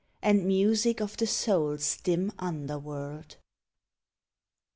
[0.23, 3.35] And music of the soul's dim under world.